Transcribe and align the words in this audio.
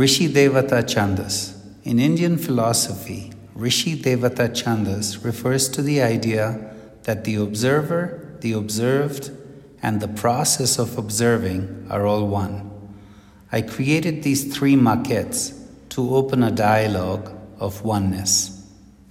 Rishi 0.00 0.32
Devata 0.32 0.82
Chandas. 0.82 1.54
In 1.84 1.98
Indian 1.98 2.38
philosophy, 2.38 3.34
Rishi 3.54 3.94
Devata 3.94 4.48
Chandas 4.48 5.22
refers 5.22 5.68
to 5.68 5.82
the 5.82 6.00
idea 6.00 6.74
that 7.02 7.24
the 7.24 7.34
observer, 7.34 8.34
the 8.40 8.54
observed, 8.54 9.30
and 9.82 10.00
the 10.00 10.08
process 10.08 10.78
of 10.78 10.96
observing 10.96 11.86
are 11.90 12.06
all 12.06 12.26
one. 12.26 12.70
I 13.52 13.60
created 13.60 14.22
these 14.22 14.56
three 14.56 14.74
maquettes 14.74 15.54
to 15.90 16.14
open 16.16 16.42
a 16.42 16.50
dialogue 16.50 17.30
of 17.58 17.84
oneness. 17.84 18.59